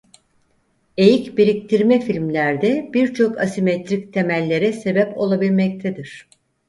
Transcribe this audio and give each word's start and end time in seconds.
Eğik 0.97 1.37
biriktirme 1.37 1.99
filmlerde 1.99 2.89
birçok 2.93 3.37
asimetrik 3.39 4.13
temellere 4.13 4.73
sebep 4.73 5.17
olabilmektedir. 5.17 6.29